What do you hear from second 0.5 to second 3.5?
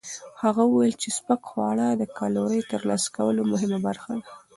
وویل چې سپک خواړه د کالورۍ ترلاسه کولو